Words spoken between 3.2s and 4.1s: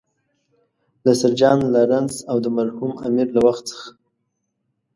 له وخت څخه.